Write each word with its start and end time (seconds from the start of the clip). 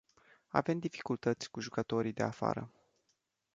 Avem 0.47 0.79
dificultăți 0.79 1.49
cu 1.49 1.59
jucătorii 1.59 2.13
de 2.13 2.23
afară. 2.23 2.71